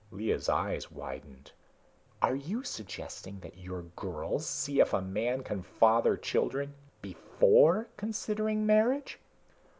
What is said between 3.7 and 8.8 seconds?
girls see if a man can father children before considering